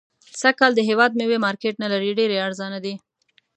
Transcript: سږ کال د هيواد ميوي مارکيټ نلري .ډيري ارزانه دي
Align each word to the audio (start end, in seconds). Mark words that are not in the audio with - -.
سږ 0.41 0.53
کال 0.59 0.71
د 0.75 0.79
هيواد 0.89 1.11
ميوي 1.19 1.37
مارکيټ 1.45 1.75
نلري 1.83 2.11
.ډيري 2.19 2.37
ارزانه 2.47 2.79
دي 2.85 2.93